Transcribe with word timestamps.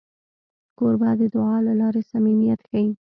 کوربه 0.77 1.09
د 1.19 1.21
دعا 1.33 1.57
له 1.67 1.73
لارې 1.81 2.01
صمیمیت 2.11 2.59
ښيي. 2.69 2.89